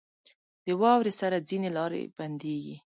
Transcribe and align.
•د 0.65 0.67
واورې 0.81 1.13
سره 1.21 1.37
ځینې 1.49 1.69
لارې 1.77 2.01
بندېږي. 2.17 2.75